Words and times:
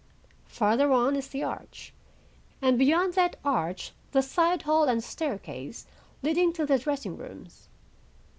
Farther 0.47 0.91
on 0.91 1.15
is 1.15 1.27
the 1.27 1.43
arch, 1.43 1.93
and 2.59 2.79
beyond 2.79 3.13
that 3.13 3.35
arch 3.45 3.91
the 4.13 4.23
side 4.23 4.63
hall 4.63 4.85
and 4.85 5.03
staircase 5.03 5.85
leading 6.23 6.51
to 6.53 6.65
the 6.65 6.79
dressing 6.79 7.15
rooms. 7.15 7.69